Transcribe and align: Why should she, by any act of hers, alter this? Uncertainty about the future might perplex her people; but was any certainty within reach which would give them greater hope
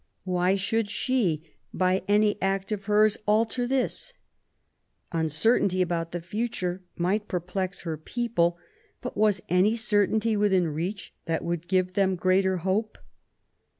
Why 0.23 0.55
should 0.55 0.89
she, 0.89 1.43
by 1.71 2.01
any 2.07 2.35
act 2.41 2.71
of 2.71 2.85
hers, 2.85 3.19
alter 3.27 3.67
this? 3.67 4.13
Uncertainty 5.11 5.79
about 5.79 6.11
the 6.11 6.21
future 6.21 6.81
might 6.97 7.27
perplex 7.27 7.81
her 7.81 7.97
people; 7.99 8.57
but 9.01 9.15
was 9.15 9.43
any 9.47 9.75
certainty 9.75 10.35
within 10.35 10.69
reach 10.69 11.13
which 11.27 11.41
would 11.41 11.67
give 11.67 11.93
them 11.93 12.15
greater 12.15 12.57
hope 12.65 12.97